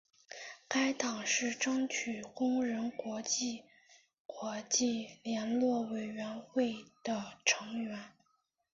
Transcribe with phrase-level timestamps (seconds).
[0.67, 3.65] 该党是争取工人国际
[4.25, 8.09] 国际联络委员会的成员。